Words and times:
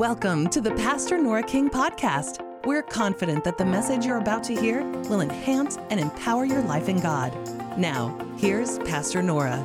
Welcome 0.00 0.48
to 0.48 0.62
the 0.62 0.70
Pastor 0.76 1.18
Nora 1.18 1.42
King 1.42 1.68
podcast. 1.68 2.42
We're 2.64 2.82
confident 2.82 3.44
that 3.44 3.58
the 3.58 3.66
message 3.66 4.06
you're 4.06 4.16
about 4.16 4.42
to 4.44 4.58
hear 4.58 4.82
will 4.82 5.20
enhance 5.20 5.76
and 5.90 6.00
empower 6.00 6.46
your 6.46 6.62
life 6.62 6.88
in 6.88 7.00
God. 7.00 7.36
Now, 7.78 8.16
here's 8.38 8.78
Pastor 8.78 9.22
Nora. 9.22 9.62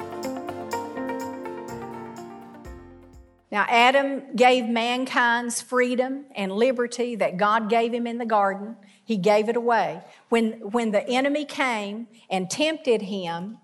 Now, 3.49 3.65
Adam 3.69 4.35
gave 4.35 4.67
mankind's 4.67 5.61
freedom 5.61 6.25
and 6.35 6.51
liberty 6.51 7.15
that 7.15 7.37
God 7.37 7.69
gave 7.69 7.93
him 7.93 8.05
in 8.05 8.17
the 8.17 8.25
garden. 8.25 8.75
He 9.05 9.15
gave 9.15 9.47
it 9.47 9.55
away. 9.55 10.01
When, 10.27 10.51
when 10.71 10.91
the 10.91 11.07
enemy 11.07 11.45
came 11.45 12.09
and 12.29 12.49
tempted 12.49 13.03
him, 13.03 13.59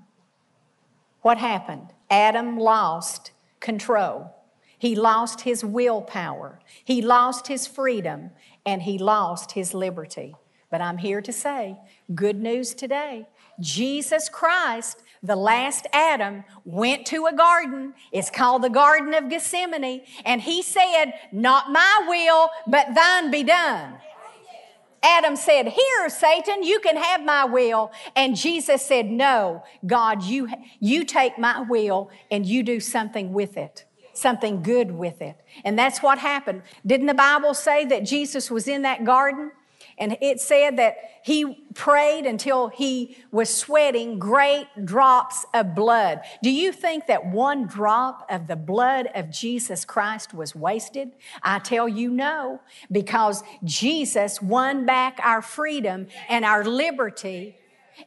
what 1.22 1.38
happened? 1.38 1.88
Adam 2.10 2.58
lost 2.58 3.32
control. 3.60 4.38
He 4.82 4.96
lost 4.96 5.42
his 5.42 5.64
willpower. 5.64 6.60
He 6.84 7.04
lost 7.04 7.46
his 7.46 7.68
freedom 7.68 8.32
and 8.66 8.82
he 8.82 8.98
lost 8.98 9.52
his 9.52 9.76
liberty. 9.76 10.34
But 10.72 10.82
I'm 10.82 10.98
here 10.98 11.22
to 11.22 11.32
say 11.32 11.78
good 12.16 12.42
news 12.42 12.74
today. 12.74 13.28
Jesus 13.60 14.28
Christ, 14.28 15.04
the 15.22 15.36
last 15.36 15.86
Adam, 15.94 16.46
went 16.66 17.06
to 17.06 17.28
a 17.28 17.32
garden. 17.32 17.94
It's 18.12 18.32
called 18.32 18.64
the 18.64 18.72
Garden 18.72 19.14
of 19.14 19.30
Gethsemane. 19.30 20.02
And 20.26 20.42
he 20.42 20.64
said, 20.64 21.14
Not 21.32 21.72
my 21.72 22.06
will, 22.08 22.50
but 22.66 22.96
thine 22.96 23.30
be 23.30 23.44
done. 23.44 23.98
Adam 25.04 25.36
said, 25.36 25.68
Here, 25.68 26.10
Satan, 26.10 26.64
you 26.64 26.80
can 26.80 26.98
have 26.98 27.24
my 27.24 27.46
will. 27.46 27.92
And 28.16 28.36
Jesus 28.36 28.82
said, 28.82 29.12
No, 29.12 29.64
God, 29.86 30.24
you, 30.24 30.50
you 30.80 31.06
take 31.06 31.38
my 31.38 31.60
will 31.62 32.10
and 32.32 32.48
you 32.48 32.64
do 32.64 32.80
something 32.80 33.32
with 33.32 33.58
it 33.58 33.86
something 34.14 34.62
good 34.62 34.92
with 34.92 35.22
it. 35.22 35.38
And 35.64 35.78
that's 35.78 36.02
what 36.02 36.20
happened. 36.20 36.64
Didn't 36.86 37.08
the 37.08 37.14
Bible 37.14 37.54
say 37.54 37.86
that 37.86 38.06
Jesus 38.06 38.50
was 38.50 38.68
in 38.68 38.82
that 38.84 39.04
garden? 39.04 39.52
And 39.98 40.18
it 40.22 40.40
said 40.40 40.78
that 40.78 40.96
he 41.24 41.68
prayed 41.74 42.26
until 42.26 42.70
he 42.70 43.18
was 43.32 43.54
sweating 43.54 44.18
great 44.18 44.68
drops 44.84 45.46
of 45.54 45.76
blood. 45.76 46.22
Do 46.42 46.50
you 46.50 46.72
think 46.72 47.08
that 47.08 47.26
one 47.26 47.68
drop 47.68 48.26
of 48.32 48.48
the 48.48 48.56
blood 48.56 49.10
of 49.14 49.30
Jesus 49.30 49.86
Christ 49.86 50.34
was 50.34 50.56
wasted? 50.56 51.12
I 51.44 51.60
tell 51.60 51.88
you 51.88 52.10
no, 52.10 52.62
because 52.92 53.44
Jesus 53.64 54.42
won 54.42 54.86
back 54.86 55.20
our 55.24 55.42
freedom 55.42 56.08
and 56.30 56.46
our 56.46 56.64
liberty 56.64 57.58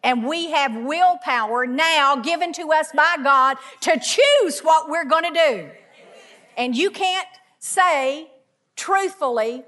and 0.03 0.27
we 0.27 0.51
have 0.51 0.75
willpower 0.75 1.67
now 1.67 2.17
given 2.17 2.53
to 2.55 2.73
us 2.73 2.91
by 2.93 3.17
God 3.23 3.57
to 3.83 4.01
choose 4.01 4.61
what 4.61 4.89
we're 4.89 5.05
going 5.05 5.33
to 5.33 5.41
do. 5.49 5.71
And 6.57 6.77
you 6.77 6.91
can't 6.91 7.29
say 7.59 8.31
truthfully 8.77 9.65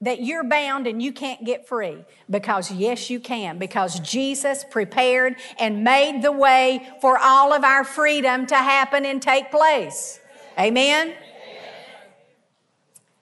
that 0.00 0.22
you're 0.22 0.44
bound 0.44 0.86
and 0.86 1.02
you 1.02 1.12
can't 1.12 1.44
get 1.44 1.66
free 1.66 2.04
because 2.30 2.70
yes 2.70 3.10
you 3.10 3.18
can 3.18 3.58
because 3.58 3.98
Jesus 4.00 4.64
prepared 4.70 5.36
and 5.58 5.82
made 5.82 6.22
the 6.22 6.30
way 6.30 6.88
for 7.00 7.18
all 7.18 7.52
of 7.52 7.64
our 7.64 7.82
freedom 7.82 8.46
to 8.46 8.56
happen 8.56 9.04
and 9.04 9.20
take 9.20 9.50
place. 9.50 10.20
Amen. 10.58 11.14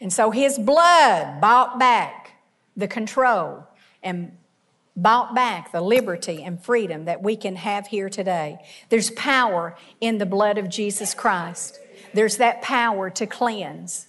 And 0.00 0.12
so 0.12 0.30
his 0.30 0.58
blood 0.58 1.40
bought 1.40 1.78
back 1.78 2.32
the 2.77 2.86
control 2.86 3.64
and 4.02 4.36
bought 4.94 5.34
back 5.34 5.72
the 5.72 5.80
liberty 5.80 6.42
and 6.42 6.62
freedom 6.62 7.06
that 7.06 7.22
we 7.22 7.36
can 7.36 7.56
have 7.56 7.86
here 7.86 8.08
today. 8.08 8.58
There's 8.90 9.10
power 9.10 9.77
in 10.00 10.18
the 10.18 10.27
blood 10.27 10.58
of 10.58 10.68
Jesus 10.68 11.14
Christ. 11.14 11.78
There's 12.17 12.39
that 12.39 12.62
power 12.62 13.11
to 13.11 13.27
cleanse 13.27 14.06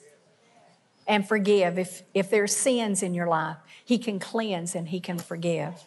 and 1.08 1.28
forgive. 1.28 1.78
If, 1.78 2.04
if 2.14 2.30
there's 2.30 2.56
sins 2.56 3.04
in 3.04 3.14
your 3.14 3.28
life, 3.28 3.58
He 3.84 3.98
can 3.98 4.18
cleanse 4.18 4.76
and 4.76 4.88
He 4.88 5.02
can 5.02 5.18
forgive. 5.18 5.84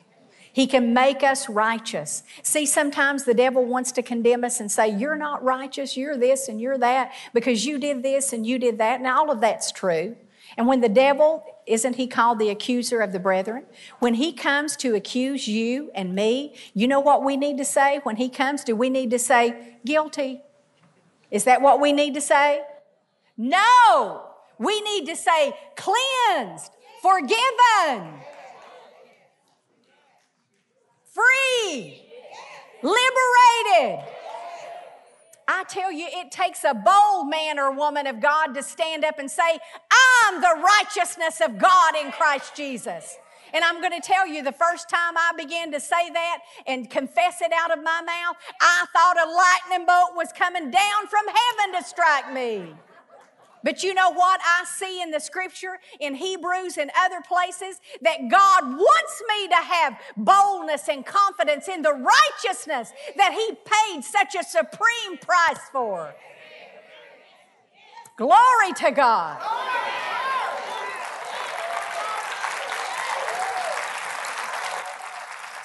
He 0.53 0.67
can 0.67 0.93
make 0.93 1.23
us 1.23 1.49
righteous. 1.49 2.23
See, 2.43 2.67
sometimes 2.67 3.25
the 3.25 3.33
devil 3.33 3.65
wants 3.65 3.91
to 3.93 4.03
condemn 4.03 4.45
us 4.45 4.61
and 4.61 4.71
say, 4.71 4.89
You're 4.89 5.17
not 5.17 5.43
righteous, 5.43 5.97
you're 5.97 6.19
this 6.19 6.47
and 6.47 6.61
you're 6.61 6.77
that, 6.77 7.13
because 7.33 7.65
you 7.65 7.79
did 7.79 8.03
this 8.03 8.35
and 8.35 8.47
you 8.47 8.59
did 8.59 8.77
that. 8.77 9.01
Now, 9.01 9.21
all 9.21 9.31
of 9.31 9.41
that's 9.41 9.73
true. 9.73 10.15
And 10.59 10.67
when 10.67 10.83
the 10.83 10.91
devil, 10.91 11.43
isn't 11.67 11.97
he 11.97 12.07
called 12.07 12.39
the 12.39 12.51
accuser 12.51 13.01
of 13.01 13.13
the 13.13 13.19
brethren? 13.19 13.65
When 13.99 14.13
he 14.13 14.35
comes 14.35 14.77
to 14.79 14.95
accuse 14.95 15.49
you 15.49 15.91
and 15.95 16.15
me, 16.15 16.55
you 16.75 16.87
know 16.87 17.01
what 17.01 17.25
we 17.25 17.39
need 17.39 17.57
to 17.57 17.65
say? 17.65 18.01
When 18.03 18.17
he 18.17 18.29
comes, 18.29 18.63
do 18.63 18.77
we 18.77 18.91
need 18.91 19.11
to 19.13 19.19
say, 19.19 19.79
Guilty? 19.87 20.43
Is 21.31 21.45
that 21.45 21.63
what 21.63 21.81
we 21.81 21.93
need 21.93 22.15
to 22.15 22.21
say? 22.21 22.63
No. 23.37 24.27
We 24.59 24.81
need 24.83 25.07
to 25.07 25.17
say 25.17 25.55
cleansed, 25.77 26.71
forgiven, 27.01 28.13
free, 31.15 32.03
liberated. 32.83 34.05
I 35.49 35.65
tell 35.69 35.91
you, 35.91 36.07
it 36.09 36.31
takes 36.31 36.63
a 36.63 36.75
bold 36.75 37.29
man 37.29 37.59
or 37.59 37.73
woman 37.73 38.07
of 38.07 38.21
God 38.21 38.53
to 38.55 38.63
stand 38.63 39.05
up 39.05 39.19
and 39.19 39.31
say, 39.31 39.59
I'm 39.91 40.41
the 40.41 40.63
righteousness 40.63 41.41
of 41.41 41.59
God 41.59 41.95
in 42.01 42.13
Christ 42.13 42.55
Jesus. 42.55 43.17
And 43.53 43.65
I'm 43.65 43.81
going 43.81 43.93
to 43.93 44.01
tell 44.01 44.27
you, 44.27 44.43
the 44.43 44.53
first 44.53 44.89
time 44.89 45.15
I 45.17 45.33
began 45.37 45.73
to 45.73 45.81
say 45.81 46.11
that 46.11 46.39
and 46.67 46.89
confess 46.89 47.41
it 47.41 47.53
out 47.53 47.71
of 47.77 47.83
my 47.83 48.03
mouth, 48.03 48.37
I 48.61 48.87
thought 48.93 49.17
a 49.17 49.29
lightning 49.29 49.87
bolt 49.87 50.17
was 50.17 50.33
coming 50.33 50.71
down 50.71 51.07
from 51.09 51.27
heaven 51.27 51.81
to 51.81 51.85
strike 51.87 52.33
me. 52.33 52.75
But 53.63 53.83
you 53.83 53.93
know 53.93 54.11
what 54.11 54.41
I 54.43 54.65
see 54.65 55.03
in 55.03 55.11
the 55.11 55.21
scripture, 55.21 55.79
in 55.99 56.15
Hebrews 56.15 56.79
and 56.79 56.91
other 56.99 57.21
places, 57.21 57.79
that 58.01 58.29
God 58.31 58.65
wants 58.65 59.23
me 59.29 59.49
to 59.49 59.57
have 59.57 59.99
boldness 60.17 60.89
and 60.89 61.05
confidence 61.05 61.69
in 61.69 61.83
the 61.83 61.93
righteousness 61.93 62.93
that 63.17 63.35
He 63.35 63.57
paid 63.65 64.03
such 64.03 64.35
a 64.35 64.45
supreme 64.45 65.19
price 65.21 65.61
for. 65.73 66.15
Glory 68.17 68.73
to 68.77 68.91
God. 68.93 69.41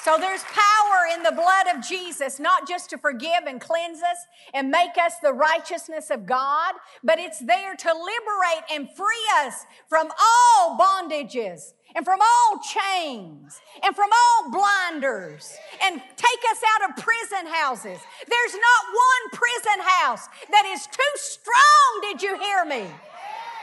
So 0.05 0.19
there's 0.19 0.43
power 0.43 1.15
in 1.15 1.23
the 1.23 1.31
blood 1.31 1.65
of 1.75 1.83
Jesus, 1.83 2.39
not 2.39 2.67
just 2.67 2.91
to 2.91 2.97
forgive 2.99 3.47
and 3.47 3.59
cleanse 3.59 4.03
us 4.03 4.17
and 4.53 4.69
make 4.69 4.99
us 5.03 5.15
the 5.17 5.33
righteousness 5.33 6.11
of 6.11 6.27
God, 6.27 6.75
but 7.03 7.17
it's 7.17 7.39
there 7.39 7.75
to 7.75 7.87
liberate 7.87 8.65
and 8.71 8.87
free 8.95 9.27
us 9.37 9.65
from 9.89 10.11
all 10.21 10.77
bondages 10.77 11.73
and 11.95 12.05
from 12.05 12.19
all 12.21 12.59
chains 12.59 13.59
and 13.83 13.95
from 13.95 14.11
all 14.13 14.51
blinders 14.51 15.51
and 15.81 15.99
take 16.15 16.51
us 16.51 16.61
out 16.75 16.87
of 16.87 17.03
prison 17.03 17.51
houses. 17.51 17.97
There's 18.29 18.53
not 18.53 18.85
one 18.93 19.31
prison 19.33 19.85
house 19.85 20.27
that 20.51 20.67
is 20.67 20.85
too 20.85 21.15
strong, 21.15 22.01
did 22.03 22.21
you 22.21 22.37
hear 22.37 22.63
me? 22.63 22.85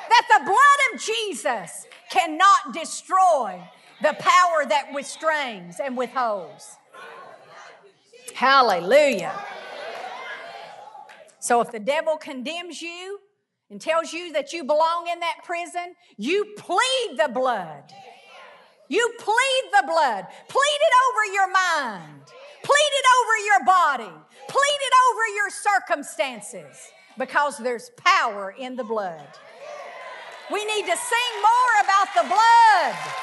That 0.09 0.26
the 0.28 0.44
blood 0.44 0.92
of 0.92 1.00
Jesus 1.00 1.86
cannot 2.10 2.74
destroy 2.74 3.62
the 4.03 4.15
power 4.19 4.67
that 4.69 4.89
restrains 4.95 5.79
and 5.79 5.97
withholds. 5.97 6.77
Hallelujah. 8.35 9.33
So 11.39 11.61
if 11.61 11.71
the 11.71 11.81
devil 11.81 12.17
condemns 12.17 12.83
you 12.83 13.21
and 13.71 13.81
tells 13.81 14.13
you 14.13 14.33
that 14.33 14.53
you 14.53 14.65
belong 14.65 15.09
in 15.09 15.21
that 15.21 15.39
prison, 15.45 15.95
you 16.17 16.55
plead 16.57 17.17
the 17.17 17.31
blood. 17.33 17.93
You 18.89 19.13
plead 19.19 19.63
the 19.73 19.85
blood. 19.87 20.27
Plead 20.49 20.79
it 20.81 20.95
over 21.09 21.34
your 21.34 21.51
mind. 21.51 22.23
Plead 22.63 22.93
it 22.93 23.07
over 23.19 23.37
your 23.47 23.65
body. 23.65 24.27
Plead 24.49 24.79
it 24.83 24.95
over 25.11 25.34
your 25.37 25.51
circumstances 25.51 26.91
because 27.19 27.59
there's 27.59 27.91
power 27.97 28.55
in 28.59 28.77
the 28.77 28.84
blood. 28.84 29.27
We 30.53 30.65
need 30.65 30.83
to 30.83 30.97
sing 30.97 31.33
more 31.41 31.84
about 31.84 32.09
the 32.15 32.28
blood. 32.28 33.22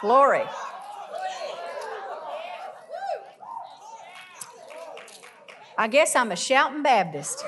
Glory. 0.00 0.44
I 5.76 5.88
guess 5.88 6.16
I'm 6.16 6.32
a 6.32 6.36
shouting 6.36 6.82
Baptist. 6.82 7.44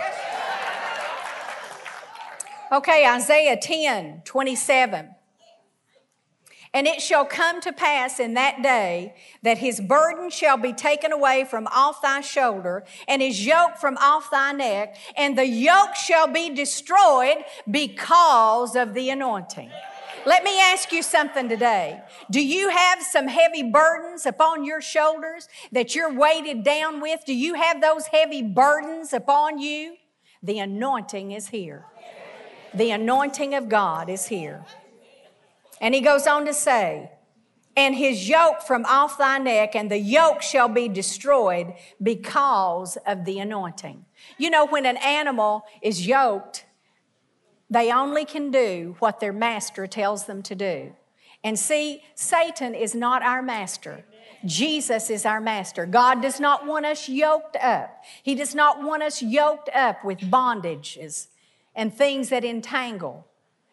Okay, 2.71 3.07
Isaiah 3.07 3.57
10 3.57 4.23
27. 4.25 5.15
And 6.75 6.87
it 6.87 7.03
shall 7.03 7.27
come 7.27 7.61
to 7.61 7.73
pass 7.73 8.19
in 8.19 8.35
that 8.35 8.63
day 8.63 9.15
that 9.43 9.59
his 9.59 9.79
burden 9.81 10.31
shall 10.31 10.57
be 10.57 10.73
taken 10.73 11.13
away 11.13 11.45
from 11.45 11.67
off 11.67 12.01
thy 12.01 12.23
shoulder, 12.23 12.85
and 13.07 13.21
his 13.21 13.45
yoke 13.45 13.77
from 13.77 13.99
off 13.99 14.31
thy 14.31 14.53
neck, 14.53 14.97
and 15.17 15.37
the 15.37 15.47
yoke 15.47 15.95
shall 15.95 16.27
be 16.27 16.49
destroyed 16.49 17.45
because 17.71 18.75
of 18.75 18.95
the 18.95 19.11
anointing. 19.11 19.71
Let 20.25 20.45
me 20.45 20.61
ask 20.61 20.93
you 20.93 21.03
something 21.03 21.49
today. 21.49 22.01
Do 22.31 22.45
you 22.45 22.69
have 22.69 23.03
some 23.03 23.27
heavy 23.27 23.65
burdens 23.65 24.25
upon 24.25 24.65
your 24.65 24.81
shoulders 24.81 25.49
that 25.73 25.95
you're 25.95 26.13
weighted 26.13 26.63
down 26.63 27.01
with? 27.01 27.25
Do 27.27 27.35
you 27.35 27.55
have 27.55 27.81
those 27.81 28.07
heavy 28.07 28.43
burdens 28.43 29.13
upon 29.13 29.59
you? 29.59 29.97
The 30.43 30.61
anointing 30.61 31.33
is 31.33 31.49
here. 31.49 31.87
The 32.75 32.91
anointing 32.91 33.55
of 33.55 33.69
God 33.69 34.09
is 34.09 34.27
here. 34.27 34.65
And 35.81 35.95
he 35.95 36.01
goes 36.01 36.29
on 36.29 36.47
to 36.47 36.55
say, 36.55 37.11
and 37.77 37.95
his 37.95 38.29
yoke 38.29 38.63
from 38.63 38.85
off 38.85 39.19
thy 39.19 39.39
neck, 39.39 39.75
and 39.75 39.91
the 39.91 39.99
yoke 39.99 40.43
shall 40.43 40.69
be 40.69 40.89
destroyed 40.89 41.75
because 42.03 42.97
of 43.07 43.25
the 43.25 43.39
anointing. 43.39 44.05
You 44.39 44.51
know, 44.51 44.67
when 44.67 44.87
an 44.87 44.99
animal 44.99 45.65
is 45.81 46.07
yoked, 46.07 46.67
they 47.73 47.91
only 47.91 48.27
can 48.27 48.51
do 48.51 48.97
what 48.99 49.19
their 49.19 49.33
master 49.33 49.87
tells 49.87 50.27
them 50.27 50.43
to 50.43 50.55
do. 50.55 50.93
And 51.43 51.59
see, 51.59 52.03
Satan 52.15 52.75
is 52.75 52.95
not 52.95 53.23
our 53.23 53.43
master. 53.43 54.05
Jesus 54.45 55.09
is 55.09 55.25
our 55.25 55.41
master. 55.41 55.87
God 55.87 56.21
does 56.21 56.39
not 56.39 56.67
want 56.67 56.85
us 56.85 57.09
yoked 57.09 57.57
up. 57.57 58.05
He 58.23 58.35
does 58.35 58.55
not 58.55 58.83
want 58.83 59.03
us 59.03 59.23
yoked 59.23 59.71
up 59.75 60.05
with 60.05 60.19
bondages 60.19 61.29
and 61.75 61.95
things 61.95 62.29
that 62.29 62.45
entangle 62.45 63.27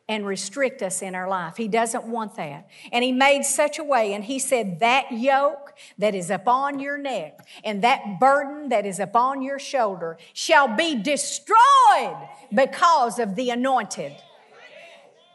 and 0.09 0.25
restrict 0.25 0.81
us 0.81 1.03
in 1.03 1.13
our 1.13 1.29
life. 1.29 1.56
He 1.56 1.67
doesn't 1.67 2.03
want 2.03 2.35
that. 2.35 2.67
And 2.91 3.03
He 3.03 3.11
made 3.11 3.44
such 3.45 3.77
a 3.77 3.83
way, 3.83 4.13
and 4.13 4.23
He 4.23 4.39
said, 4.39 4.79
That 4.79 5.11
yoke 5.11 5.73
that 6.00 6.15
is 6.15 6.31
upon 6.31 6.79
your 6.79 6.97
neck 6.97 7.47
and 7.63 7.83
that 7.83 8.19
burden 8.19 8.69
that 8.69 8.85
is 8.85 9.00
upon 9.00 9.41
your 9.44 9.59
shoulder 9.59 10.17
shall 10.33 10.67
be 10.67 10.95
destroyed 10.95 12.17
because 12.53 13.19
of 13.19 13.35
the 13.35 13.51
anointed. 13.51 14.13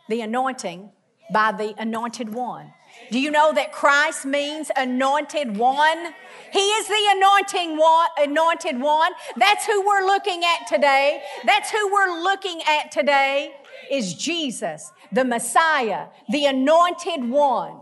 The 0.09 0.21
anointing 0.21 0.91
by 1.33 1.53
the 1.53 1.75
anointed 1.79 2.35
one. 2.35 2.73
Do 3.11 3.19
you 3.19 3.31
know 3.31 3.53
that 3.53 3.73
Christ 3.73 4.27
means 4.27 4.71
anointed 4.77 5.57
one? 5.57 6.15
He 6.53 6.59
is 6.59 6.87
the 6.87 7.17
anointing 7.17 7.77
one, 7.77 8.09
anointed 8.19 8.81
one. 8.81 9.13
That's 9.37 9.67
who 9.67 9.87
we're 9.87 10.05
looking 10.05 10.43
at 10.45 10.67
today. 10.67 11.23
That's 11.45 11.71
who 11.71 11.93
we're 11.93 12.23
looking 12.23 12.61
at 12.69 12.93
today 12.93 13.55
is 13.91 14.15
Jesus, 14.15 14.93
the 15.13 15.25
Messiah, 15.25 16.07
the 16.29 16.47
anointed 16.47 17.29
one. 17.29 17.81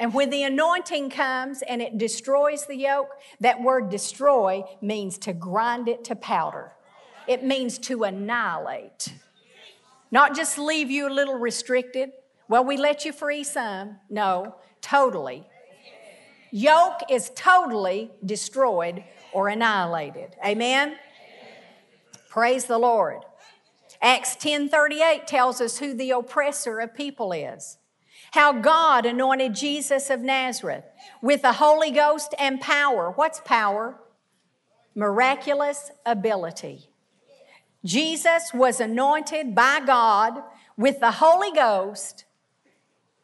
And 0.00 0.14
when 0.14 0.30
the 0.30 0.44
anointing 0.44 1.10
comes 1.10 1.62
and 1.62 1.82
it 1.82 1.98
destroys 1.98 2.66
the 2.66 2.76
yoke, 2.76 3.10
that 3.40 3.60
word 3.60 3.90
destroy 3.90 4.62
means 4.80 5.18
to 5.18 5.32
grind 5.32 5.88
it 5.88 6.04
to 6.04 6.14
powder. 6.14 6.72
It 7.26 7.44
means 7.44 7.78
to 7.80 8.04
annihilate. 8.04 9.12
Not 10.10 10.36
just 10.36 10.56
leave 10.56 10.90
you 10.90 11.08
a 11.08 11.10
little 11.10 11.34
restricted. 11.34 12.12
Well, 12.48 12.64
we 12.64 12.76
let 12.76 13.04
you 13.04 13.12
free 13.12 13.44
some. 13.44 13.96
No, 14.08 14.54
totally. 14.80 15.46
Yoke 16.50 17.00
is 17.10 17.30
totally 17.34 18.10
destroyed 18.24 19.04
or 19.32 19.48
annihilated. 19.48 20.36
Amen? 20.44 20.96
Praise 22.30 22.64
the 22.64 22.78
Lord. 22.78 23.24
Acts 24.00 24.36
10:38 24.36 25.26
tells 25.26 25.60
us 25.60 25.78
who 25.78 25.94
the 25.94 26.10
oppressor 26.10 26.80
of 26.80 26.94
people 26.94 27.32
is. 27.32 27.78
How 28.32 28.52
God 28.52 29.06
anointed 29.06 29.54
Jesus 29.54 30.10
of 30.10 30.20
Nazareth 30.20 30.84
with 31.22 31.42
the 31.42 31.54
Holy 31.54 31.90
Ghost 31.90 32.34
and 32.38 32.60
power. 32.60 33.10
What's 33.10 33.40
power? 33.40 33.98
Miraculous 34.94 35.90
ability. 36.04 36.90
Jesus 37.84 38.52
was 38.52 38.80
anointed 38.80 39.54
by 39.54 39.80
God 39.80 40.42
with 40.76 41.00
the 41.00 41.12
Holy 41.12 41.52
Ghost 41.52 42.24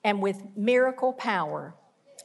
and 0.03 0.23
with 0.23 0.57
miracle 0.57 1.13
power 1.13 1.75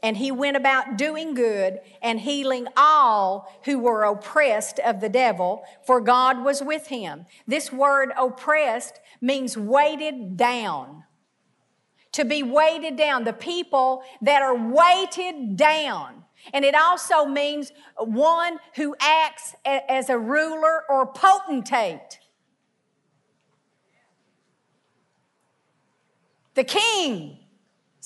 and 0.01 0.17
he 0.17 0.31
went 0.31 0.57
about 0.57 0.97
doing 0.97 1.33
good 1.33 1.79
and 2.01 2.19
healing 2.19 2.67
all 2.77 3.59
who 3.65 3.79
were 3.79 4.03
oppressed 4.03 4.79
of 4.79 5.01
the 5.01 5.09
devil, 5.09 5.63
for 5.85 5.99
God 6.01 6.43
was 6.43 6.63
with 6.63 6.87
him. 6.87 7.25
This 7.47 7.71
word 7.71 8.11
oppressed 8.17 8.99
means 9.21 9.57
weighted 9.57 10.37
down. 10.37 11.03
To 12.13 12.25
be 12.25 12.41
weighted 12.41 12.95
down, 12.95 13.23
the 13.23 13.33
people 13.33 14.03
that 14.21 14.41
are 14.41 14.55
weighted 14.55 15.55
down. 15.55 16.23
And 16.53 16.65
it 16.65 16.73
also 16.73 17.25
means 17.25 17.71
one 17.97 18.57
who 18.75 18.95
acts 18.99 19.55
as 19.65 20.09
a 20.09 20.17
ruler 20.17 20.83
or 20.89 21.05
potentate. 21.05 22.19
The 26.55 26.63
king 26.63 27.38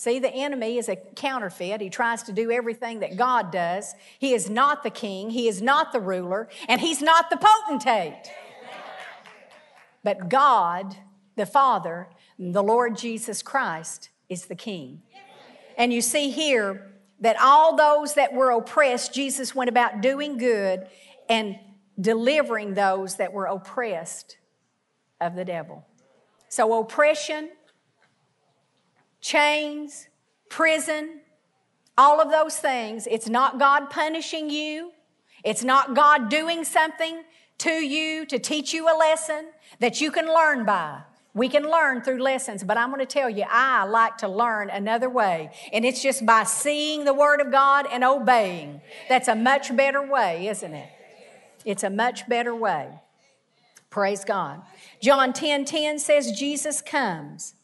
See, 0.04 0.20
the 0.20 0.34
enemy 0.34 0.80
is 0.80 0.90
a 0.90 0.98
counterfeit. 0.98 1.80
He 1.80 1.90
tries 1.90 2.24
to 2.24 2.34
do 2.34 2.52
everything 2.52 3.00
that 3.00 3.16
God 3.16 3.54
does. 3.54 3.96
He 4.20 4.34
is 4.34 4.50
not 4.50 4.84
the 4.84 4.90
king, 4.90 5.30
he 5.30 5.48
is 5.48 5.62
not 5.62 5.94
the 5.94 6.02
ruler, 6.02 6.50
and 6.68 6.82
he's 6.82 7.02
not 7.02 7.30
the 7.30 7.38
potentate. 7.38 8.30
But 10.04 10.28
God, 10.28 10.98
the 11.38 11.46
Father, 11.46 12.10
the 12.38 12.62
Lord 12.62 12.98
Jesus 12.98 13.42
Christ, 13.42 14.10
is 14.28 14.48
the 14.48 14.56
king. 14.56 15.04
And 15.78 15.94
you 15.94 16.02
see 16.02 16.32
here 16.32 16.92
that 17.22 17.38
all 17.42 17.78
those 17.78 18.16
that 18.16 18.34
were 18.34 18.52
oppressed, 18.52 19.14
Jesus 19.14 19.56
went 19.56 19.70
about 19.70 20.02
doing 20.02 20.38
good 20.38 20.86
and 21.30 21.58
delivering 21.98 22.74
those 22.74 23.16
that 23.16 23.32
were 23.32 23.46
oppressed 23.46 24.36
of 25.22 25.36
the 25.36 25.46
devil. 25.46 25.88
So, 26.50 26.78
oppression 26.78 27.52
chains, 29.24 30.10
prison, 30.50 31.22
all 31.98 32.20
of 32.20 32.30
those 32.30 32.58
things. 32.58 33.08
It's 33.10 33.30
not 33.30 33.58
God 33.58 33.90
punishing 33.90 34.50
you. 34.50 34.92
It's 35.44 35.64
not 35.64 35.96
God 35.96 36.30
doing 36.30 36.64
something 36.66 37.24
to 37.60 37.72
you 37.72 38.26
to 38.26 38.38
teach 38.38 38.74
you 38.74 38.86
a 38.88 38.96
lesson 38.96 39.46
that 39.80 40.02
you 40.02 40.12
can 40.12 40.28
learn 40.28 40.66
by. 40.66 41.02
We 41.34 41.50
can 41.50 41.64
learn 41.64 42.02
through 42.02 42.22
lessons, 42.22 42.64
but 42.64 42.78
I'm 42.78 42.90
going 42.90 43.00
to 43.00 43.06
tell 43.08 43.30
you, 43.30 43.46
I 43.50 43.86
like 43.86 44.18
to 44.18 44.28
learn 44.28 44.70
another 44.70 45.10
way. 45.10 45.52
And 45.72 45.84
it's 45.84 46.04
just 46.04 46.26
by 46.26 46.44
seeing 46.44 47.06
the 47.06 47.14
Word 47.14 47.42
of 47.42 47.52
God 47.52 47.88
and 47.92 48.04
obeying. 48.04 48.82
That's 49.10 49.30
a 49.30 49.36
much 49.36 49.76
better 49.76 50.06
way, 50.06 50.48
isn't 50.48 50.74
it? 50.74 50.90
It's 51.66 51.84
a 51.84 51.90
much 51.90 52.28
better 52.28 52.54
way. 52.54 52.90
Praise 53.90 54.26
God. 54.26 54.62
John 55.02 55.34
10 55.34 55.66
10 55.66 55.98
says, 55.98 56.38
Jesus 56.38 56.82
comes 56.82 57.56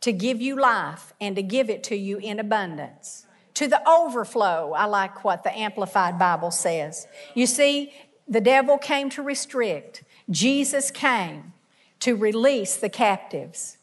to 0.00 0.12
give 0.12 0.40
you 0.40 0.58
life 0.58 1.12
and 1.20 1.36
to 1.36 1.42
give 1.42 1.68
it 1.70 1.82
to 1.84 1.96
you 1.96 2.18
in 2.18 2.38
abundance. 2.38 3.26
To 3.54 3.66
the 3.66 3.86
overflow, 3.88 4.72
I 4.72 4.86
like 4.86 5.24
what 5.24 5.44
the 5.44 5.56
Amplified 5.56 6.18
Bible 6.18 6.50
says. 6.50 7.06
You 7.34 7.46
see, 7.46 7.92
the 8.26 8.40
devil 8.40 8.78
came 8.78 9.10
to 9.10 9.22
restrict, 9.22 10.02
Jesus 10.30 10.90
came 10.90 11.52
to 11.98 12.14
release 12.16 12.76
the 12.76 12.88
captives 12.88 13.76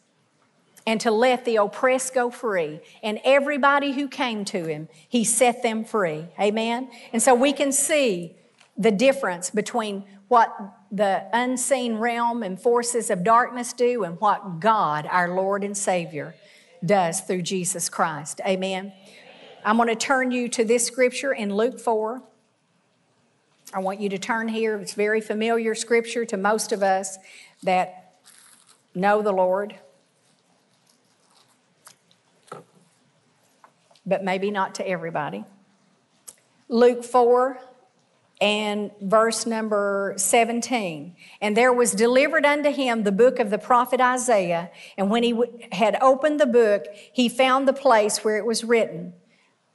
and 0.88 1.02
to 1.02 1.12
let 1.12 1.44
the 1.44 1.58
oppressed 1.58 2.14
go 2.14 2.32
free. 2.32 2.80
And 3.04 3.20
everybody 3.26 3.92
who 3.92 4.08
came 4.08 4.46
to 4.46 4.66
him, 4.66 4.88
he 5.08 5.26
set 5.26 5.62
them 5.62 5.84
free. 5.84 6.26
Amen? 6.40 6.90
And 7.12 7.22
so 7.22 7.36
we 7.36 7.52
can 7.52 7.74
see 7.74 8.38
the 8.78 8.92
difference 8.92 9.50
between 9.50 10.04
what 10.28 10.56
the 10.92 11.24
unseen 11.34 11.98
realm 11.98 12.44
and 12.44 12.60
forces 12.62 13.10
of 13.10 13.24
darkness 13.24 13.74
do 13.74 14.04
and 14.04 14.20
what 14.20 14.60
God, 14.60 15.08
our 15.10 15.30
Lord 15.34 15.64
and 15.64 15.76
Savior, 15.76 16.36
does 16.86 17.22
through 17.22 17.42
Jesus 17.42 17.90
Christ. 17.90 18.42
Amen. 18.46 18.94
I'm 19.66 19.78
going 19.78 19.90
to 19.90 19.96
turn 19.96 20.32
you 20.32 20.48
to 20.50 20.64
this 20.64 20.86
scripture 20.86 21.34
in 21.34 21.54
Luke 21.54 21.80
4. 21.80 22.22
I 23.74 23.80
want 23.80 24.00
you 24.00 24.10
to 24.10 24.18
turn 24.18 24.48
here. 24.48 24.78
It's 24.78 24.94
very 24.94 25.22
familiar 25.22 25.76
scripture 25.76 26.24
to 26.26 26.38
most 26.38 26.72
of 26.72 26.84
us 26.84 27.18
that 27.64 28.16
know 28.96 29.22
the 29.22 29.32
Lord, 29.32 29.76
but 34.06 34.24
maybe 34.24 34.52
not 34.52 34.76
to 34.76 34.88
everybody. 34.88 35.44
Luke 36.70 37.04
4, 37.04 37.60
and 38.40 38.92
verse 39.02 39.46
number 39.46 40.14
17. 40.18 41.16
And 41.42 41.58
there 41.58 41.74
was 41.74 41.92
delivered 41.94 42.46
unto 42.46 42.72
him 42.72 43.04
the 43.04 43.12
book 43.12 43.40
of 43.40 43.50
the 43.50 43.58
prophet 43.58 44.00
Isaiah. 44.00 44.70
And 44.98 45.10
when 45.10 45.24
he 45.24 45.36
had 45.72 45.98
opened 46.02 46.40
the 46.40 46.46
book, 46.46 46.86
he 47.12 47.30
found 47.30 47.68
the 47.68 47.74
place 47.74 48.24
where 48.24 48.38
it 48.38 48.46
was 48.46 48.64
written, 48.64 49.14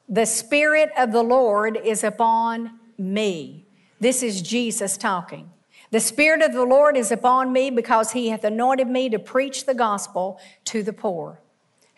The 0.08 0.26
Spirit 0.26 0.90
of 0.96 1.12
the 1.12 1.22
Lord 1.22 1.76
is 1.76 2.04
upon 2.04 2.78
me. 2.96 3.66
This 4.00 4.22
is 4.22 4.42
Jesus 4.42 4.96
talking. 4.96 5.50
The 5.90 6.00
Spirit 6.00 6.40
of 6.40 6.52
the 6.52 6.64
Lord 6.64 6.96
is 6.96 7.12
upon 7.12 7.52
me 7.52 7.70
because 7.70 8.12
he 8.12 8.28
hath 8.28 8.44
anointed 8.44 8.88
me 8.88 9.10
to 9.10 9.18
preach 9.18 9.66
the 9.66 9.74
gospel 9.74 10.40
to 10.66 10.82
the 10.82 10.92
poor. 10.92 11.40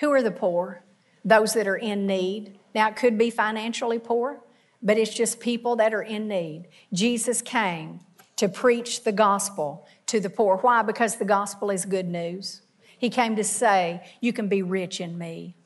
Who 0.00 0.11
are 0.12 0.23
the 0.23 0.30
poor? 0.30 0.83
Those 1.25 1.52
that 1.54 1.68
are 1.68 1.76
in 1.76 2.06
need. 2.06 2.59
Now, 2.75 2.88
it 2.88 2.97
could 2.97 3.16
be 3.16 3.30
financially 3.30 3.99
poor 3.99 4.40
but 4.85 4.99
it's 4.99 5.14
just 5.14 5.41
people 5.41 5.76
that 5.76 5.95
are 5.95 6.03
in 6.03 6.29
need. 6.29 6.69
Jesus 6.93 7.41
came 7.41 8.00
to 8.37 8.49
preach 8.49 9.03
the 9.03 9.12
gospel 9.12 9.87
to 10.07 10.21
the 10.21 10.29
poor. 10.29 10.59
Why? 10.59 10.83
Because 10.83 11.17
the 11.17 11.25
gospel 11.25 11.71
is 11.71 11.87
good 11.87 12.07
news. 12.07 12.61
He 12.99 13.09
came 13.09 13.35
to 13.37 13.45
say, 13.45 14.07
You 14.21 14.33
can 14.33 14.49
be 14.49 14.62
rich 14.62 15.00
in 15.00 15.17
me. 15.17 15.57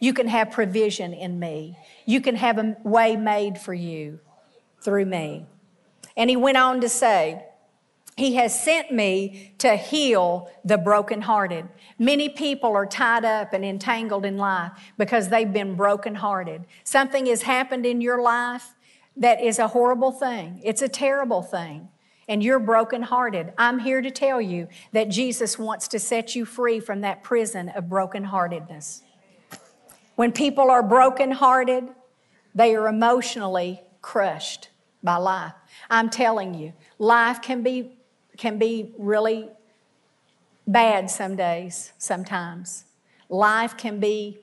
You 0.00 0.14
can 0.14 0.28
have 0.28 0.50
provision 0.50 1.12
in 1.12 1.38
me. 1.38 1.76
You 2.06 2.22
can 2.22 2.36
have 2.36 2.58
a 2.58 2.76
way 2.82 3.16
made 3.16 3.58
for 3.58 3.74
you 3.74 4.18
through 4.80 5.04
me. 5.04 5.44
And 6.16 6.30
he 6.30 6.36
went 6.36 6.56
on 6.56 6.80
to 6.80 6.88
say, 6.88 7.44
He 8.20 8.34
has 8.34 8.62
sent 8.62 8.92
me 8.92 9.54
to 9.58 9.76
heal 9.76 10.50
the 10.62 10.76
brokenhearted. 10.76 11.66
Many 11.98 12.28
people 12.28 12.76
are 12.76 12.86
tied 12.86 13.24
up 13.24 13.54
and 13.54 13.64
entangled 13.64 14.26
in 14.26 14.36
life 14.36 14.72
because 14.98 15.30
they've 15.30 15.52
been 15.52 15.74
brokenhearted. 15.74 16.66
Something 16.84 17.26
has 17.26 17.42
happened 17.42 17.86
in 17.86 18.02
your 18.02 18.20
life 18.20 18.74
that 19.16 19.42
is 19.42 19.58
a 19.58 19.68
horrible 19.68 20.12
thing, 20.12 20.60
it's 20.62 20.82
a 20.82 20.88
terrible 20.88 21.42
thing 21.42 21.88
and 22.30 22.44
you're 22.44 22.60
brokenhearted, 22.60 23.52
I'm 23.58 23.80
here 23.80 24.00
to 24.00 24.10
tell 24.10 24.40
you 24.40 24.68
that 24.92 25.08
Jesus 25.08 25.58
wants 25.58 25.88
to 25.88 25.98
set 25.98 26.36
you 26.36 26.44
free 26.44 26.78
from 26.78 27.00
that 27.00 27.24
prison 27.24 27.70
of 27.70 27.86
brokenheartedness. 27.86 29.02
When 30.14 30.30
people 30.30 30.70
are 30.70 30.82
brokenhearted, 30.82 31.88
they 32.54 32.76
are 32.76 32.86
emotionally 32.86 33.82
crushed 34.00 34.68
by 35.02 35.16
life. 35.16 35.54
I'm 35.90 36.08
telling 36.08 36.54
you, 36.54 36.72
life 37.00 37.42
can 37.42 37.64
be, 37.64 37.96
can 38.40 38.56
be 38.58 38.90
really 38.96 39.50
bad 40.66 41.10
some 41.10 41.36
days, 41.36 41.92
sometimes. 41.98 42.86
Life 43.28 43.76
can 43.76 44.00
be 44.00 44.38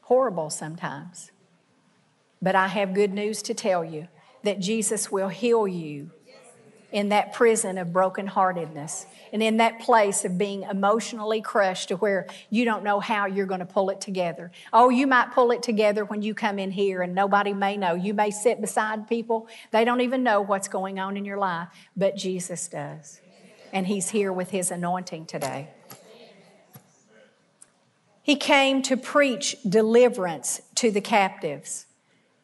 horrible 0.00 0.48
sometimes. 0.48 1.32
But 2.40 2.54
I 2.54 2.68
have 2.68 2.94
good 2.94 3.12
news 3.12 3.42
to 3.42 3.52
tell 3.52 3.84
you 3.84 4.08
that 4.42 4.58
Jesus 4.58 5.12
will 5.12 5.28
heal 5.28 5.68
you 5.68 6.12
in 6.92 7.08
that 7.08 7.32
prison 7.32 7.78
of 7.78 7.88
brokenheartedness 7.88 9.06
and 9.32 9.42
in 9.42 9.56
that 9.56 9.80
place 9.80 10.24
of 10.24 10.38
being 10.38 10.62
emotionally 10.62 11.40
crushed 11.40 11.88
to 11.88 11.96
where 11.96 12.26
you 12.48 12.64
don't 12.64 12.84
know 12.84 13.00
how 13.00 13.26
you're 13.26 13.46
going 13.46 13.60
to 13.60 13.66
pull 13.66 13.90
it 13.90 14.00
together. 14.00 14.50
Oh, 14.72 14.88
you 14.88 15.06
might 15.06 15.32
pull 15.32 15.50
it 15.50 15.62
together 15.62 16.04
when 16.04 16.22
you 16.22 16.34
come 16.34 16.58
in 16.58 16.70
here 16.70 17.02
and 17.02 17.14
nobody 17.14 17.52
may 17.52 17.76
know. 17.76 17.94
You 17.94 18.14
may 18.14 18.30
sit 18.30 18.60
beside 18.60 19.08
people, 19.08 19.48
they 19.72 19.84
don't 19.84 20.00
even 20.00 20.22
know 20.22 20.40
what's 20.40 20.68
going 20.68 20.98
on 20.98 21.16
in 21.16 21.24
your 21.24 21.38
life, 21.38 21.68
but 21.96 22.16
Jesus 22.16 22.68
does. 22.68 23.20
And 23.72 23.86
He's 23.86 24.10
here 24.10 24.32
with 24.32 24.50
His 24.50 24.70
anointing 24.70 25.26
today. 25.26 25.70
He 28.22 28.36
came 28.36 28.82
to 28.82 28.96
preach 28.96 29.56
deliverance 29.68 30.60
to 30.76 30.90
the 30.90 31.00
captives 31.00 31.85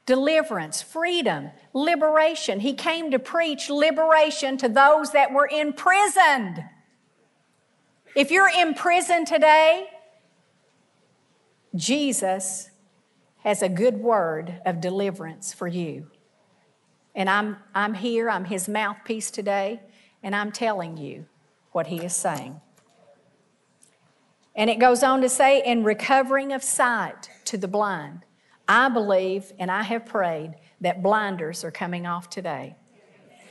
deliverance, 0.06 0.82
freedom, 0.82 1.50
liberation. 1.72 2.60
He 2.60 2.74
came 2.74 3.10
to 3.10 3.18
preach 3.18 3.70
liberation 3.70 4.56
to 4.58 4.68
those 4.68 5.12
that 5.12 5.32
were 5.32 5.48
imprisoned. 5.48 6.64
If 8.14 8.30
you're 8.30 8.50
in 8.50 8.74
prison 8.74 9.24
today, 9.24 9.86
Jesus 11.74 12.70
has 13.38 13.62
a 13.62 13.68
good 13.68 13.96
word 13.96 14.60
of 14.66 14.80
deliverance 14.80 15.52
for 15.52 15.66
you. 15.66 16.08
And 17.14 17.28
I'm, 17.28 17.56
I'm 17.74 17.94
here, 17.94 18.30
I'm 18.30 18.44
his 18.44 18.68
mouthpiece 18.68 19.30
today, 19.30 19.80
and 20.22 20.34
I'm 20.34 20.52
telling 20.52 20.96
you 20.96 21.26
what 21.72 21.86
he 21.88 22.04
is 22.04 22.14
saying. 22.14 22.60
And 24.54 24.68
it 24.68 24.78
goes 24.78 25.02
on 25.02 25.22
to 25.22 25.28
say, 25.28 25.62
in 25.64 25.84
recovering 25.84 26.52
of 26.52 26.62
sight 26.62 27.30
to 27.46 27.56
the 27.56 27.68
blind. 27.68 28.24
I 28.72 28.88
believe 28.88 29.52
and 29.58 29.70
I 29.70 29.82
have 29.82 30.06
prayed 30.06 30.54
that 30.80 31.02
blinders 31.02 31.62
are 31.62 31.70
coming 31.70 32.06
off 32.06 32.30
today. 32.30 32.74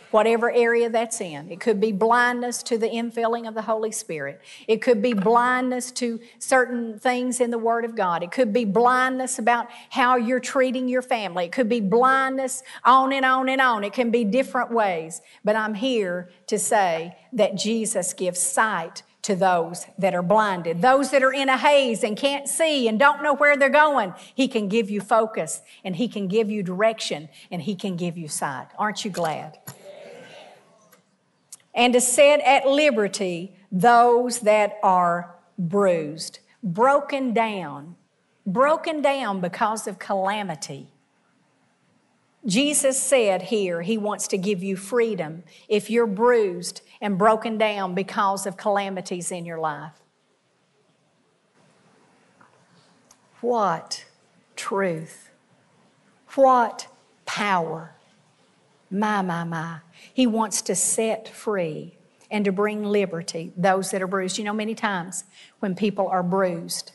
Whatever 0.10 0.52
area 0.52 0.90
that's 0.90 1.22
in. 1.22 1.52
It 1.52 1.60
could 1.60 1.80
be 1.80 1.92
blindness 1.92 2.64
to 2.64 2.78
the 2.80 2.90
infilling 2.90 3.48
of 3.48 3.54
the 3.54 3.62
Holy 3.62 3.92
Spirit. 3.92 4.42
It 4.68 4.82
could 4.82 5.00
be 5.00 5.14
blindness 5.14 5.92
to 5.92 6.20
certain 6.40 6.98
things 6.98 7.40
in 7.40 7.52
the 7.52 7.60
Word 7.60 7.86
of 7.86 7.96
God. 7.96 8.24
It 8.24 8.32
could 8.32 8.52
be 8.52 8.66
blindness 8.66 9.38
about 9.38 9.68
how 9.92 10.16
you're 10.16 10.40
treating 10.40 10.90
your 10.90 11.04
family. 11.04 11.46
It 11.46 11.52
could 11.52 11.70
be 11.70 11.82
blindness 11.82 12.64
on 12.84 13.14
and 13.14 13.24
on 13.24 13.48
and 13.48 13.62
on. 13.62 13.84
It 13.84 13.94
can 13.94 14.10
be 14.10 14.24
different 14.24 14.72
ways. 14.72 15.22
But 15.46 15.56
I'm 15.56 15.76
here 15.76 16.32
to 16.48 16.58
say 16.58 17.16
that 17.32 17.56
Jesus 17.56 18.14
gives 18.14 18.40
sight 18.40 19.04
to 19.24 19.36
those 19.36 19.86
that 19.98 20.16
are 20.16 20.24
blinded, 20.24 20.82
those 20.82 21.12
that 21.12 21.22
are 21.24 21.34
in 21.34 21.48
a 21.48 21.58
haze 21.58 22.04
and 22.04 22.18
can't 22.18 22.48
see 22.48 22.88
and 22.88 22.98
don't 22.98 23.22
know 23.22 23.36
where 23.36 23.56
they're 23.56 23.70
going. 23.70 24.14
He 24.34 24.48
can 24.48 24.68
give 24.68 24.90
you 24.90 25.00
focus 25.00 25.62
and 25.84 25.96
He 25.96 26.08
can 26.08 26.28
give 26.28 26.50
you 26.50 26.64
direction 26.64 27.30
and 27.52 27.62
He 27.62 27.76
can 27.76 27.96
give 27.96 28.18
you 28.18 28.28
sight. 28.28 28.68
Aren't 28.78 29.06
you 29.06 29.12
glad? 29.12 29.60
And 31.74 31.94
to 31.94 32.02
set 32.02 32.42
at 32.42 32.68
liberty 32.68 33.56
those 33.72 34.40
that 34.40 34.78
are 34.84 35.36
bruised, 35.58 36.40
broken 36.64 37.34
down, 37.34 37.96
broken 38.46 39.02
down 39.02 39.40
because 39.40 39.88
of 39.88 40.00
calamity. 40.00 40.88
Jesus 42.46 43.00
said 43.00 43.44
here, 43.44 43.84
He 43.84 43.98
wants 43.98 44.28
to 44.30 44.38
give 44.38 44.64
you 44.64 44.76
freedom 44.76 45.44
if 45.70 45.90
you're 45.90 46.08
bruised 46.08 46.82
and 47.02 47.18
broken 47.18 47.58
down 47.58 47.96
because 47.96 48.46
of 48.46 48.56
calamities 48.56 49.32
in 49.32 49.44
your 49.44 49.60
life. 49.60 49.94
What 53.42 54.06
truth! 54.56 55.30
What 56.36 56.88
power! 57.26 57.96
My, 58.92 59.22
my, 59.22 59.44
my. 59.44 59.80
He 60.14 60.28
wants 60.28 60.62
to 60.64 60.76
set 60.76 61.28
free 61.28 61.98
and 62.30 62.46
to 62.46 62.52
bring 62.52 62.84
liberty 62.84 63.52
those 63.58 63.92
that 63.92 64.02
are 64.02 64.08
bruised. 64.08 64.38
You 64.38 64.44
know, 64.44 64.54
many 64.54 64.76
times 64.76 65.24
when 65.60 65.76
people 65.76 66.08
are 66.08 66.24
bruised, 66.24 66.92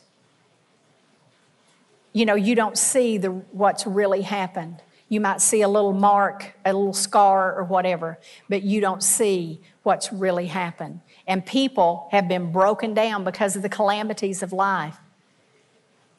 you 2.13 2.25
know, 2.25 2.35
you 2.35 2.55
don't 2.55 2.77
see 2.77 3.17
the, 3.17 3.29
what's 3.29 3.85
really 3.85 4.21
happened. 4.21 4.81
You 5.09 5.21
might 5.21 5.41
see 5.41 5.61
a 5.61 5.69
little 5.69 5.93
mark, 5.93 6.53
a 6.65 6.73
little 6.73 6.93
scar, 6.93 7.55
or 7.55 7.63
whatever, 7.63 8.19
but 8.49 8.63
you 8.63 8.81
don't 8.81 9.01
see 9.01 9.61
what's 9.83 10.11
really 10.11 10.47
happened. 10.47 10.99
And 11.25 11.45
people 11.45 12.09
have 12.11 12.27
been 12.27 12.51
broken 12.51 12.93
down 12.93 13.23
because 13.23 13.55
of 13.55 13.61
the 13.61 13.69
calamities 13.69 14.43
of 14.43 14.51
life. 14.51 14.97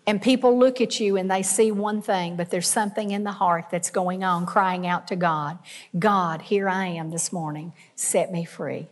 And 0.07 0.23
people 0.23 0.59
look 0.59 0.81
at 0.81 1.01
you 1.01 1.19
and 1.19 1.31
they 1.31 1.43
see 1.43 1.71
one 1.71 2.01
thing, 2.01 2.37
but 2.37 2.49
there's 2.49 2.67
something 2.67 3.11
in 3.11 3.25
the 3.25 3.33
heart 3.33 3.67
that's 3.71 3.91
going 3.91 4.25
on, 4.25 4.47
crying 4.47 4.87
out 4.87 5.07
to 5.09 5.17
God 5.17 5.59
God, 5.99 6.41
here 6.41 6.67
I 6.67 6.87
am 6.87 7.11
this 7.11 7.31
morning, 7.31 7.75
set 7.95 8.33
me 8.33 8.47
free. 8.47 8.89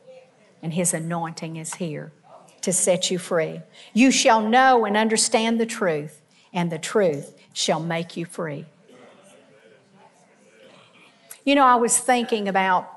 And 0.62 0.74
His 0.74 0.92
anointing 0.92 1.56
is 1.56 1.76
here 1.76 2.12
to 2.60 2.72
set 2.72 3.10
you 3.10 3.18
free. 3.18 3.62
You 3.94 4.10
shall 4.10 4.42
know 4.42 4.84
and 4.84 4.94
understand 4.94 5.58
the 5.58 5.64
truth, 5.64 6.20
and 6.52 6.70
the 6.70 6.78
truth 6.78 7.34
shall 7.54 7.80
make 7.80 8.16
you 8.18 8.26
free. 8.26 8.66
You 11.46 11.54
know, 11.54 11.64
I 11.64 11.76
was 11.76 11.96
thinking 11.96 12.48
about 12.48 12.90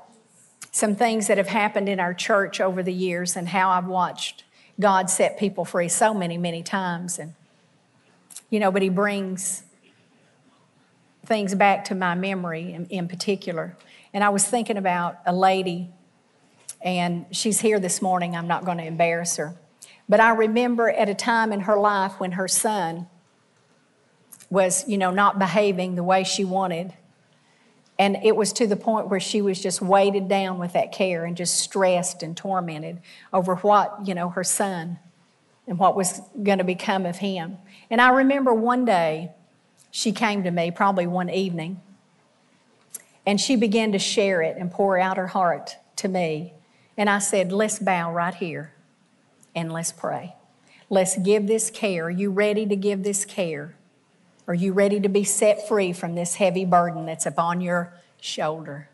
some 0.72 0.96
things 0.96 1.28
that 1.28 1.38
have 1.38 1.46
happened 1.46 1.88
in 1.88 2.00
our 2.00 2.12
church 2.12 2.60
over 2.60 2.82
the 2.82 2.92
years 2.92 3.36
and 3.36 3.48
how 3.48 3.70
I've 3.70 3.86
watched 3.86 4.42
God 4.80 5.08
set 5.08 5.38
people 5.38 5.64
free 5.64 5.88
so 5.88 6.12
many, 6.12 6.36
many 6.36 6.64
times. 6.64 7.20
And, 7.20 7.34
you 8.50 8.58
know, 8.58 8.72
but 8.72 8.82
He 8.82 8.88
brings 8.88 9.62
things 11.24 11.54
back 11.54 11.84
to 11.86 11.94
my 11.94 12.16
memory 12.16 12.72
in, 12.72 12.86
in 12.86 13.06
particular. 13.06 13.76
And 14.12 14.24
I 14.24 14.30
was 14.30 14.44
thinking 14.44 14.76
about 14.76 15.20
a 15.24 15.32
lady, 15.32 15.88
and 16.82 17.26
she's 17.30 17.60
here 17.60 17.78
this 17.78 18.02
morning. 18.02 18.34
I'm 18.34 18.48
not 18.48 18.64
going 18.64 18.78
to 18.78 18.84
embarrass 18.84 19.36
her. 19.36 19.54
But 20.08 20.18
I 20.18 20.30
remember 20.30 20.90
at 20.90 21.08
a 21.08 21.14
time 21.14 21.52
in 21.52 21.60
her 21.60 21.76
life 21.76 22.18
when 22.18 22.32
her 22.32 22.48
son 22.48 23.06
was, 24.50 24.88
you 24.88 24.98
know, 24.98 25.12
not 25.12 25.38
behaving 25.38 25.94
the 25.94 26.02
way 26.02 26.24
she 26.24 26.44
wanted. 26.44 26.94
And 28.00 28.16
it 28.22 28.34
was 28.34 28.54
to 28.54 28.66
the 28.66 28.76
point 28.76 29.08
where 29.08 29.20
she 29.20 29.42
was 29.42 29.60
just 29.60 29.82
weighted 29.82 30.26
down 30.26 30.58
with 30.58 30.72
that 30.72 30.90
care 30.90 31.26
and 31.26 31.36
just 31.36 31.58
stressed 31.58 32.22
and 32.22 32.34
tormented 32.34 32.98
over 33.30 33.56
what, 33.56 34.06
you 34.06 34.14
know, 34.14 34.30
her 34.30 34.42
son 34.42 34.98
and 35.66 35.78
what 35.78 35.94
was 35.94 36.22
going 36.42 36.56
to 36.56 36.64
become 36.64 37.04
of 37.04 37.18
him. 37.18 37.58
And 37.90 38.00
I 38.00 38.08
remember 38.08 38.54
one 38.54 38.86
day 38.86 39.32
she 39.90 40.12
came 40.12 40.44
to 40.44 40.50
me, 40.50 40.70
probably 40.70 41.06
one 41.06 41.28
evening, 41.28 41.82
and 43.26 43.38
she 43.38 43.54
began 43.54 43.92
to 43.92 43.98
share 43.98 44.40
it 44.40 44.56
and 44.56 44.70
pour 44.70 44.98
out 44.98 45.18
her 45.18 45.26
heart 45.26 45.76
to 45.96 46.08
me. 46.08 46.54
And 46.96 47.10
I 47.10 47.18
said, 47.18 47.52
Let's 47.52 47.78
bow 47.78 48.14
right 48.14 48.34
here 48.34 48.72
and 49.54 49.70
let's 49.70 49.92
pray. 49.92 50.36
Let's 50.88 51.18
give 51.18 51.46
this 51.46 51.68
care. 51.68 52.06
Are 52.06 52.10
you 52.10 52.30
ready 52.30 52.64
to 52.64 52.76
give 52.76 53.02
this 53.02 53.26
care? 53.26 53.74
Are 54.50 54.54
you 54.54 54.72
ready 54.72 54.98
to 54.98 55.08
be 55.08 55.22
set 55.22 55.68
free 55.68 55.92
from 55.92 56.16
this 56.16 56.34
heavy 56.34 56.64
burden 56.64 57.06
that's 57.06 57.24
upon 57.24 57.60
your 57.60 57.94
shoulder? 58.20 58.88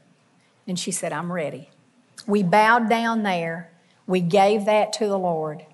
And 0.67 0.79
she 0.79 0.91
said, 0.91 1.15
I'm 1.15 1.33
ready. 1.33 1.71
We 2.27 2.43
bowed 2.43 2.91
down 2.91 3.23
there. 3.23 3.73
We 4.07 4.21
gave 4.21 4.67
that 4.67 4.93
to 4.93 5.07
the 5.07 5.19
Lord, 5.19 5.65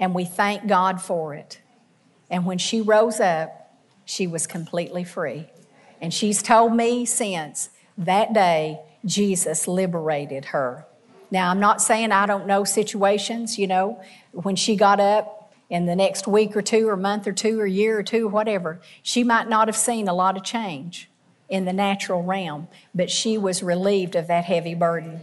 and 0.00 0.14
we 0.14 0.24
thank 0.24 0.66
God 0.66 1.02
for 1.02 1.34
it. 1.34 1.60
And 2.30 2.46
when 2.46 2.56
she 2.56 2.80
rose 2.80 3.20
up, 3.20 3.76
she 4.06 4.26
was 4.26 4.46
completely 4.46 5.04
free. 5.04 5.50
And 6.00 6.14
she's 6.14 6.42
told 6.42 6.72
me 6.72 7.04
since 7.04 7.68
that 7.98 8.32
day, 8.32 8.80
Jesus 9.04 9.68
liberated 9.68 10.46
her. 10.46 10.86
Now, 11.30 11.50
I'm 11.50 11.60
not 11.60 11.82
saying 11.82 12.10
I 12.10 12.24
don't 12.24 12.46
know 12.46 12.64
situations, 12.64 13.58
you 13.58 13.66
know, 13.66 14.02
when 14.32 14.56
she 14.56 14.76
got 14.76 14.98
up 14.98 15.35
in 15.68 15.86
the 15.86 15.96
next 15.96 16.26
week 16.26 16.56
or 16.56 16.62
two, 16.62 16.88
or 16.88 16.96
month 16.96 17.26
or 17.26 17.32
two, 17.32 17.60
or 17.60 17.66
year 17.66 17.98
or 17.98 18.02
two, 18.02 18.28
whatever, 18.28 18.80
she 19.02 19.24
might 19.24 19.48
not 19.48 19.68
have 19.68 19.76
seen 19.76 20.08
a 20.08 20.14
lot 20.14 20.36
of 20.36 20.44
change 20.44 21.10
in 21.48 21.64
the 21.64 21.72
natural 21.72 22.22
realm, 22.22 22.68
but 22.94 23.10
she 23.10 23.36
was 23.38 23.62
relieved 23.62 24.16
of 24.16 24.26
that 24.26 24.44
heavy 24.44 24.74
burden. 24.74 25.20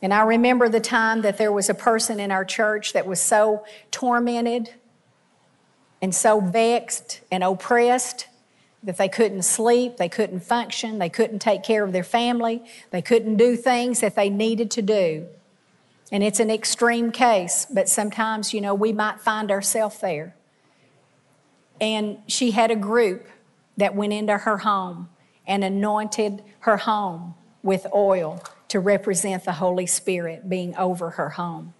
And 0.00 0.12
I 0.12 0.22
remember 0.22 0.68
the 0.68 0.80
time 0.80 1.22
that 1.22 1.38
there 1.38 1.52
was 1.52 1.70
a 1.70 1.74
person 1.74 2.18
in 2.18 2.32
our 2.32 2.44
church 2.44 2.92
that 2.92 3.06
was 3.06 3.20
so 3.20 3.64
tormented 3.92 4.70
and 6.00 6.12
so 6.12 6.40
vexed 6.40 7.20
and 7.30 7.44
oppressed 7.44 8.26
that 8.82 8.96
they 8.96 9.08
couldn't 9.08 9.42
sleep, 9.42 9.98
they 9.98 10.08
couldn't 10.08 10.40
function, 10.40 10.98
they 10.98 11.08
couldn't 11.08 11.38
take 11.38 11.62
care 11.62 11.84
of 11.84 11.92
their 11.92 12.02
family, 12.02 12.64
they 12.90 13.00
couldn't 13.00 13.36
do 13.36 13.56
things 13.56 14.00
that 14.00 14.16
they 14.16 14.28
needed 14.28 14.72
to 14.72 14.82
do. 14.82 15.28
And 16.12 16.22
it's 16.22 16.38
an 16.40 16.50
extreme 16.50 17.10
case, 17.10 17.66
but 17.68 17.88
sometimes, 17.88 18.52
you 18.52 18.60
know, 18.60 18.74
we 18.74 18.92
might 18.92 19.20
find 19.20 19.50
ourselves 19.50 19.98
there. 19.98 20.36
And 21.80 22.18
she 22.28 22.52
had 22.52 22.70
a 22.70 22.76
group 22.76 23.26
that 23.78 23.94
went 23.94 24.12
into 24.12 24.36
her 24.36 24.58
home 24.58 25.08
and 25.46 25.64
anointed 25.64 26.44
her 26.60 26.76
home 26.76 27.34
with 27.62 27.86
oil 27.94 28.44
to 28.68 28.78
represent 28.78 29.44
the 29.44 29.52
Holy 29.52 29.86
Spirit 29.86 30.48
being 30.48 30.76
over 30.76 31.10
her 31.10 31.30
home, 31.30 31.74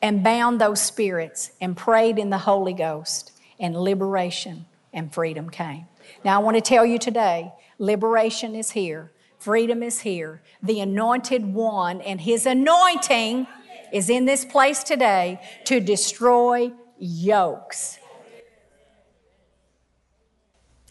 and 0.00 0.22
bound 0.22 0.60
those 0.60 0.80
spirits 0.80 1.52
and 1.60 1.76
prayed 1.76 2.18
in 2.18 2.30
the 2.30 2.38
Holy 2.38 2.72
Ghost, 2.72 3.32
and 3.58 3.76
liberation 3.76 4.66
and 4.92 5.12
freedom 5.12 5.50
came. 5.50 5.86
Now, 6.24 6.40
I 6.40 6.42
want 6.42 6.56
to 6.56 6.60
tell 6.60 6.86
you 6.86 6.98
today 6.98 7.52
liberation 7.78 8.54
is 8.54 8.70
here, 8.72 9.10
freedom 9.48 9.82
is 9.82 10.00
here. 10.00 10.42
The 10.62 10.80
anointed 10.80 11.54
one 11.54 12.02
and 12.02 12.20
his 12.20 12.44
anointing 12.44 13.46
is 13.94 14.10
in 14.10 14.26
this 14.26 14.44
place 14.44 14.82
today 14.82 15.40
to 15.64 15.80
destroy 15.80 16.70
yokes 16.98 17.98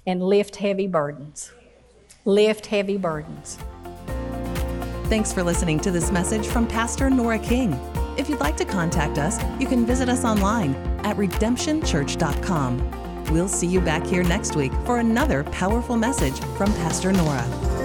and 0.08 0.24
lift 0.24 0.56
heavy 0.56 0.88
burdens. 0.88 1.52
Lift 2.26 2.66
heavy 2.66 2.98
burdens. 2.98 3.60
Thanks 5.04 5.32
for 5.32 5.44
listening 5.44 5.80
to 5.82 5.92
this 5.92 6.12
message 6.12 6.48
from 6.48 6.66
Pastor 6.66 7.12
Nora 7.12 7.38
King. 7.38 7.80
If 8.18 8.28
you'd 8.28 8.40
like 8.40 8.58
to 8.58 8.66
contact 8.66 9.20
us, 9.20 9.40
you 9.60 9.68
can 9.68 9.86
visit 9.86 10.10
us 10.10 10.26
online 10.26 10.74
at 11.04 11.16
redemptionchurch.com. 11.16 13.26
We'll 13.32 13.50
see 13.50 13.68
you 13.68 13.82
back 13.82 14.08
here 14.08 14.24
next 14.24 14.56
week 14.56 14.72
for 14.84 14.98
another 14.98 15.44
powerful 15.44 15.96
message 15.96 16.40
from 16.58 16.74
Pastor 16.74 17.12
Nora. 17.12 17.77